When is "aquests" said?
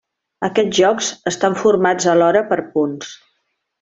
0.47-0.75